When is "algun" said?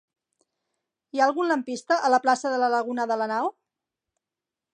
1.27-1.51